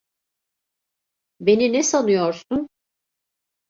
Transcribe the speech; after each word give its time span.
Beni 1.39 1.73
ne 1.73 1.83
sanıyorsun? 1.83 2.69